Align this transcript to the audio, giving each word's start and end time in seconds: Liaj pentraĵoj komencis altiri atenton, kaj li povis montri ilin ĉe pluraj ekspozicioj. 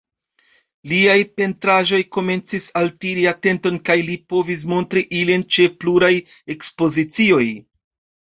Liaj 0.91 1.17
pentraĵoj 1.41 1.99
komencis 2.17 2.65
altiri 2.81 3.27
atenton, 3.33 3.77
kaj 3.89 3.97
li 4.07 4.15
povis 4.33 4.65
montri 4.73 5.05
ilin 5.21 5.45
ĉe 5.57 5.67
pluraj 5.83 6.13
ekspozicioj. 6.57 7.47